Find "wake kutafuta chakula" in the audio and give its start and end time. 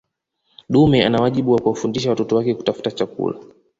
2.35-3.39